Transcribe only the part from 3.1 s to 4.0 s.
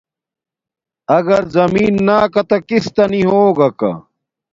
نی ہوگاکا